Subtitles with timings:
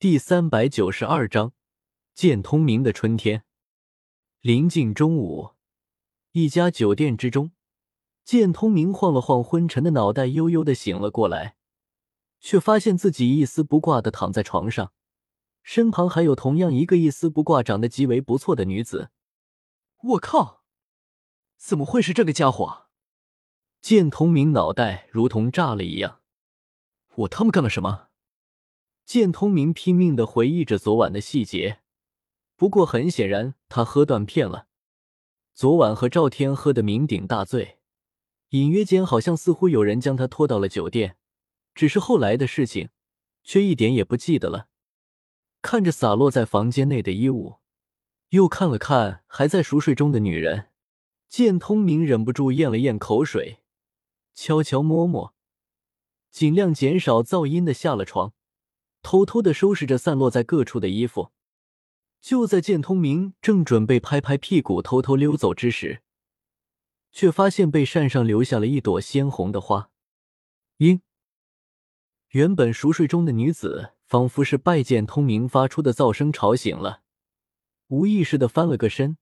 [0.00, 1.52] 第三百九十二章，
[2.14, 3.44] 见通明的春天。
[4.40, 5.50] 临近中午，
[6.32, 7.52] 一家酒店之中，
[8.24, 11.56] 见通明晃了晃昏沉的脑袋，悠悠的醒了过来，
[12.40, 14.94] 却发现自己一丝不挂的躺在床上，
[15.62, 19.10] 身旁还有同样一个一丝不挂、长得极为不错的女子。
[20.04, 20.64] 我靠！
[21.58, 22.86] 怎么会是这个家伙？
[23.82, 26.22] 见通明脑袋如同炸了一样，
[27.16, 28.08] 我他妈干了什么？
[29.10, 31.80] 见通明拼命的回忆着昨晚的细节，
[32.54, 34.68] 不过很显然他喝断片了。
[35.52, 37.80] 昨晚和赵天喝得酩酊大醉，
[38.50, 41.16] 隐约间好像似乎有人将他拖到了酒店，
[41.74, 42.90] 只是后来的事情
[43.42, 44.68] 却一点也不记得了。
[45.60, 47.56] 看着洒落在房间内的衣物，
[48.28, 50.68] 又看了看还在熟睡中的女人，
[51.28, 53.58] 见通明忍不住咽了咽口水，
[54.34, 55.34] 悄悄摸摸，
[56.30, 58.32] 尽量减少噪音的下了床。
[59.02, 61.32] 偷偷的收拾着散落在各处的衣服，
[62.20, 66.02] 就在见通明正准备拍拍屁股偷偷溜走之时，
[67.10, 69.90] 却发现被扇上留下了一朵鲜红的花。
[70.78, 71.00] 嘤！
[72.30, 77.02] 原本熟睡中的女子，仿佛是拜见通明发出的噪声吵醒了，
[77.88, 79.16] 无意识的翻了个身，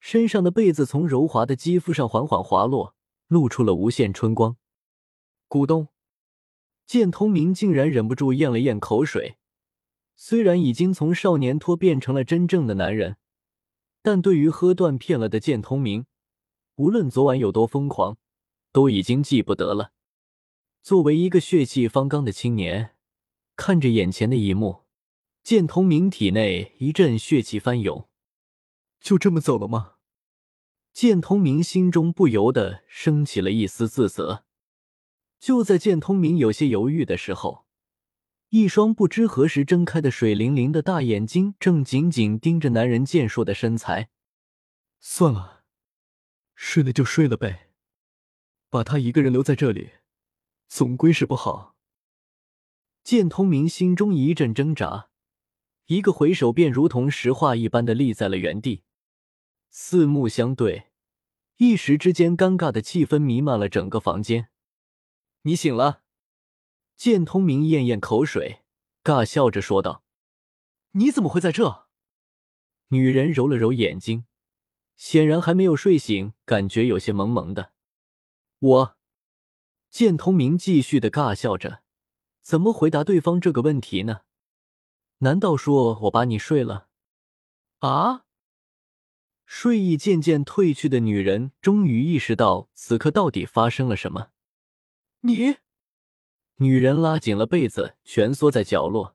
[0.00, 2.96] 身上的被子从柔滑的肌肤上缓缓滑落，
[3.28, 4.56] 露出了无限春光。
[5.48, 5.88] 咕咚！
[6.92, 9.38] 见通明竟然忍不住咽了咽口水，
[10.14, 13.16] 虽然已经从少年托变成了真正的男人，
[14.02, 16.04] 但对于喝断片了的见通明，
[16.74, 18.18] 无论昨晚有多疯狂，
[18.72, 19.92] 都已经记不得了。
[20.82, 22.94] 作为一个血气方刚的青年，
[23.56, 24.82] 看着眼前的一幕，
[25.42, 28.06] 见通明体内一阵血气翻涌。
[29.00, 29.94] 就这么走了吗？
[30.92, 34.44] 见通明心中不由得升起了一丝自责。
[35.42, 37.66] 就在见通明有些犹豫的时候，
[38.50, 44.08] 一双不知何时睁开的水灵灵的大眼睛正紧紧盯着男人健硕的身材。
[45.00, 45.64] 算了，
[46.54, 47.70] 睡了就睡了呗，
[48.70, 49.90] 把他一个人留在这里，
[50.68, 51.74] 总归是不好。
[53.02, 55.08] 见通明心中一阵挣扎，
[55.86, 58.84] 一个回首便如同石化一般的立在了原地。
[59.70, 60.92] 四目相对，
[61.56, 64.50] 一时之间尴尬的气氛弥漫了整个房间。
[65.42, 66.02] 你醒了，
[66.96, 68.62] 见通明咽咽口水，
[69.02, 70.04] 尬笑着说道
[70.92, 71.88] ：“你怎么会在这？”
[72.88, 74.26] 女人揉了揉眼睛，
[74.96, 77.72] 显然还没有睡醒，感觉有些蒙蒙的。
[78.58, 78.96] 我，
[79.90, 81.82] 见通明继续的尬笑着，
[82.42, 84.20] 怎么回答对方这个问题呢？
[85.18, 86.88] 难道说我把你睡了？
[87.78, 88.26] 啊！
[89.44, 94.31] 睡意渐渐褪去的女人终于意识到此刻到底发生了什么。
[95.24, 95.58] 你，
[96.56, 99.14] 女人拉紧了被子，蜷缩在角落，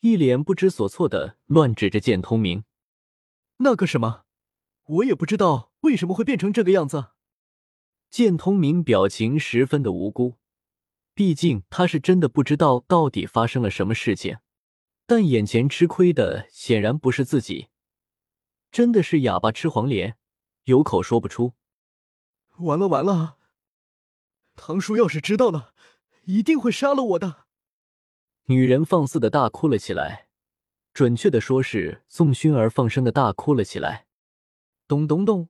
[0.00, 2.64] 一脸不知所措的乱指着剑通明。
[3.58, 4.24] 那个什么，
[4.86, 7.10] 我也不知道为什么会变成这个样子。
[8.10, 10.34] 剑通明表情十分的无辜，
[11.14, 14.38] 毕竟他是真的不知道到底发生了什么事情。
[15.06, 17.68] 但眼前吃亏的显然不是自己，
[18.72, 20.16] 真的是哑巴吃黄连，
[20.64, 21.54] 有口说不出。
[22.58, 23.36] 完了完了！
[24.62, 25.72] 唐叔要是知道了，
[26.24, 27.46] 一定会杀了我的。
[28.48, 30.28] 女人放肆的大哭了起来，
[30.92, 34.06] 准确的说是宋薰儿放声的大哭了起来。
[34.86, 35.48] 咚咚咚！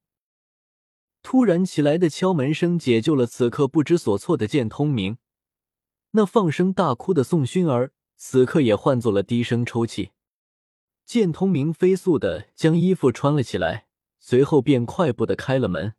[1.25, 5.19] 突然起来的敲门声解救了此刻不知所措的剑通明。
[6.12, 10.12] 那放声大哭的宋薰儿此刻也换作了低声抽泣。
[11.04, 13.88] 剑通明飞速的将衣服穿了起来，
[14.20, 15.94] 随后便快步的开了门。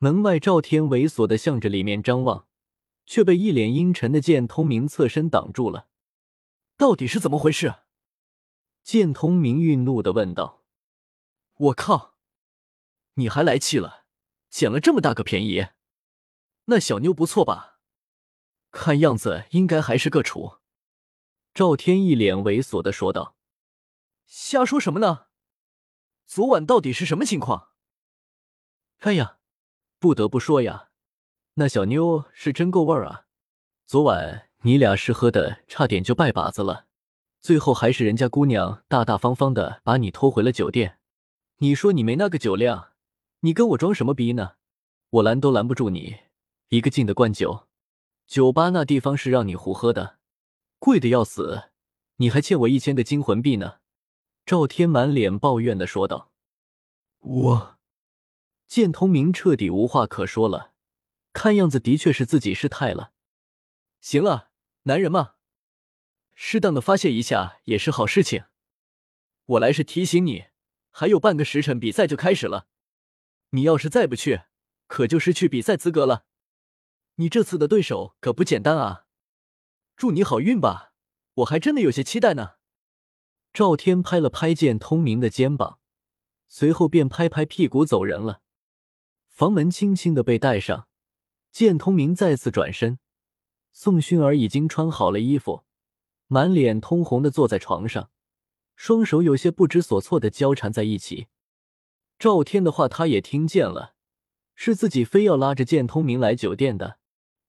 [0.00, 2.46] 门外，赵天猥琐的向着里面张望，
[3.04, 5.88] 却被一脸阴沉的剑通明侧身挡住了。
[6.76, 7.74] 到底是怎么回事？
[8.84, 10.62] 剑通明愠怒的问道
[11.58, 12.14] ：“我靠，
[13.14, 14.04] 你还来气了？
[14.48, 15.66] 捡了这么大个便宜？
[16.66, 17.80] 那小妞不错吧？
[18.70, 20.58] 看样子应该还是个处。”
[21.52, 23.36] 赵天一脸猥琐的说道
[24.26, 25.26] ：“瞎说什么呢？
[26.24, 27.70] 昨晚到底是什么情况？”
[29.00, 29.37] 哎呀！
[30.00, 30.88] 不得不说呀，
[31.54, 33.24] 那小妞是真够味儿啊！
[33.84, 36.86] 昨晚你俩是喝的，差点就拜把子了，
[37.40, 40.98] 最后还是人家姑娘大大方方的把你拖回了酒店。
[41.58, 42.90] 你说你没那个酒量，
[43.40, 44.52] 你跟我装什么逼呢？
[45.10, 46.16] 我拦都拦不住你，
[46.68, 47.66] 一个劲的灌酒。
[48.26, 50.18] 酒吧那地方是让你胡喝的，
[50.78, 51.70] 贵的要死，
[52.16, 53.78] 你还欠我一千个金魂币呢！
[54.46, 56.30] 赵天满脸抱怨的说道
[57.18, 57.77] ：“我。”
[58.68, 60.74] 见通明彻底无话可说了，
[61.32, 63.12] 看样子的确是自己失态了。
[64.02, 64.50] 行了，
[64.82, 65.36] 男人嘛，
[66.34, 68.44] 适当的发泄一下也是好事情。
[69.46, 70.48] 我来是提醒你，
[70.90, 72.66] 还有半个时辰比赛就开始了，
[73.50, 74.42] 你要是再不去，
[74.86, 76.26] 可就失去比赛资格了。
[77.14, 79.06] 你这次的对手可不简单啊！
[79.96, 80.92] 祝你好运吧，
[81.36, 82.56] 我还真的有些期待呢。
[83.54, 85.80] 赵天拍了拍剑通明的肩膀，
[86.48, 88.42] 随后便拍拍屁股走人了。
[89.38, 90.88] 房门轻轻的被带上，
[91.52, 92.98] 剑通明再次转身，
[93.70, 95.62] 宋薰儿已经穿好了衣服，
[96.26, 98.10] 满脸通红的坐在床上，
[98.74, 101.28] 双手有些不知所措的交缠在一起。
[102.18, 103.94] 赵天的话他也听见了，
[104.56, 106.98] 是自己非要拉着剑通明来酒店的。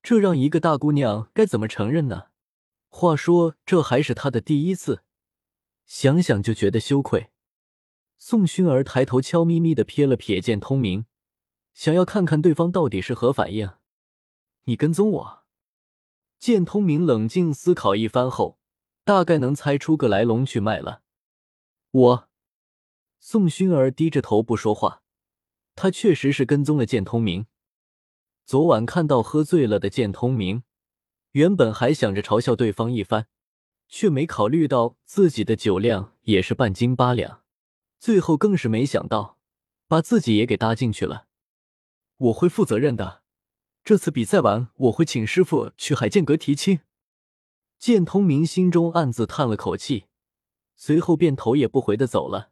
[0.03, 2.25] 这让一个大姑娘该怎么承认呢？
[2.89, 5.01] 话说这还是她的第一次，
[5.87, 7.31] 想想就觉得羞愧。
[8.19, 11.07] 宋薰儿抬头悄咪咪的瞥了瞥剑通明，
[11.79, 13.71] 想要看看对方到底是何反应。
[14.65, 15.43] 你跟踪我？
[16.37, 18.59] 剑通明冷静思考一番后，
[19.05, 21.03] 大概能猜出个来龙去脉了。
[21.91, 22.29] 我，
[23.21, 25.03] 宋薰儿低着头不说话，
[25.73, 27.45] 他确实是跟踪了剑通明。
[28.43, 30.63] 昨晚看到喝醉了的剑通明，
[31.31, 33.27] 原本还想着嘲笑对方一番，
[33.87, 37.41] 却没考虑到自己的酒量也是半斤八两，
[37.97, 39.37] 最后更是没想到
[39.87, 41.27] 把自己也给搭进去了。
[42.19, 43.23] 我会负责任的，
[43.83, 46.81] 这次比赛完我会请师傅去海剑阁提亲。
[47.77, 50.05] 剑通明心中暗自叹了口气，
[50.75, 52.51] 随后便头也不回的走了。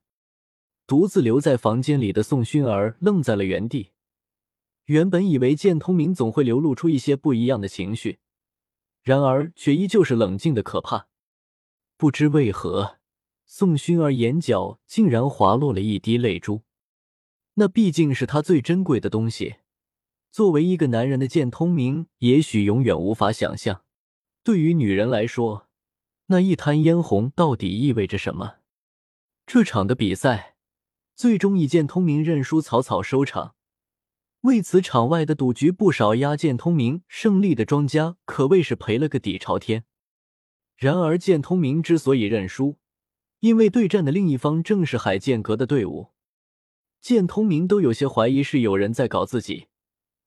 [0.85, 3.91] 独自留在房间里的宋薰儿愣在了原地。
[4.85, 8.19] 原本以为剑通明总会流露出一些不一样的情绪，
[9.03, 11.09] 然而却依旧是冷静的可怕。
[11.97, 12.99] 不知为何，
[13.45, 16.61] 宋薰儿眼角竟然滑落了一滴泪珠。
[17.59, 19.55] 那毕竟是他最珍贵的东西。
[20.31, 23.83] 作为一个男人的剑通明，也许永远无法想象，
[24.43, 25.67] 对于女人来说，
[26.27, 28.57] 那一滩嫣红到底意味着什么。
[29.47, 30.55] 这场的比赛，
[31.15, 33.55] 最终以剑通明认输草草收场。
[34.41, 39.85] 为此，场外的赌局不少押剑通明胜利的庄家可谓是赔了个底朝天。
[40.75, 42.77] 然而，剑通明之所以认输，
[43.39, 46.11] 因为对战的另一方正是海剑阁的队伍。
[47.01, 49.67] 见通明都有些怀疑是有人在搞自己。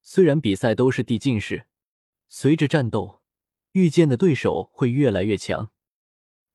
[0.03, 1.67] 虽然比赛都是递进式，
[2.29, 3.21] 随着战斗，
[3.73, 5.71] 遇见的对手会越来越强，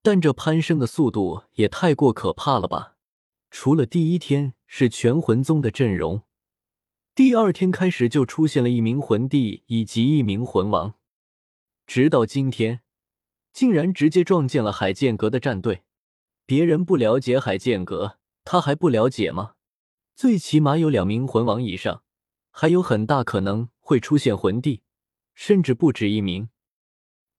[0.01, 2.95] 但这攀升的速度也太过可怕了吧？
[3.51, 6.23] 除了第一天是全魂宗的阵容。
[7.13, 10.95] 第二天开始就出现了一名魂帝以及一名魂王，
[11.87, 12.81] 直到今天，
[13.53, 15.83] 竟然直接撞见了海剑阁的战队。
[16.45, 19.54] 别人不了解海剑阁，他还不了解吗？
[20.15, 22.01] 最起码有两名魂王以上，
[22.49, 24.81] 还有很大可能会出现魂帝，
[25.33, 26.47] 甚至不止一名。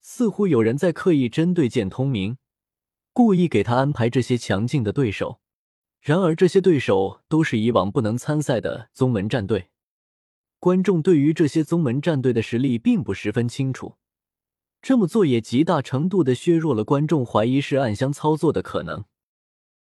[0.02, 2.37] 似乎有人在刻意针对剑通明，
[3.14, 5.40] 故意给他安排这些强劲的对手。
[6.00, 9.70] 然而，这些对手都是以往不能参赛的宗门战队，
[10.58, 13.96] 观众对于这些宗门战队的实力并不十分清楚。
[14.82, 19.06] 这么做也极大程度的削弱了观众怀疑是暗箱操作的可能。